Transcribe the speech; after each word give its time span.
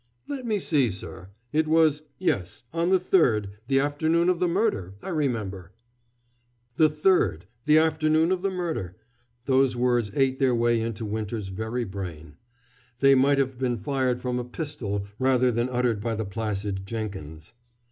"Let 0.27 0.47
me 0.47 0.57
see, 0.59 0.89
sir. 0.89 1.29
It 1.53 1.67
was 1.67 2.01
yes 2.17 2.63
on 2.73 2.89
the 2.89 2.97
third, 2.97 3.51
the 3.67 3.79
afternoon 3.79 4.29
of 4.29 4.39
the 4.39 4.47
murder, 4.47 4.95
I 5.03 5.09
remember." 5.09 5.73
The 6.77 6.89
third 6.89 7.45
the 7.65 7.77
afternoon 7.77 8.31
of 8.31 8.41
the 8.41 8.49
murder. 8.49 8.95
Those 9.45 9.75
words 9.75 10.09
ate 10.15 10.39
their 10.39 10.55
way 10.55 10.81
into 10.81 11.05
Winter's 11.05 11.49
very 11.49 11.83
brain. 11.85 12.33
They 12.97 13.13
might 13.13 13.37
have 13.37 13.59
been 13.59 13.77
fired 13.77 14.21
from 14.23 14.39
a 14.39 14.43
pistol 14.43 15.05
rather 15.19 15.51
than 15.51 15.69
uttered 15.69 16.01
by 16.01 16.15
the 16.15 16.25
placid 16.25 16.87
Jenkins. 16.87 17.53